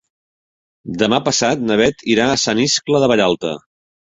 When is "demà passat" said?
1.01-1.61